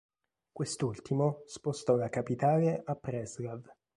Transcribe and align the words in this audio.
Quest'ultimo 0.51 1.43
spostò 1.45 1.95
la 1.95 2.09
capitale 2.09 2.81
a 2.83 2.95
Preslav. 2.95 3.71